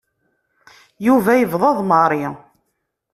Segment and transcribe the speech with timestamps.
[1.05, 2.23] Yuba yebḍa d Mary.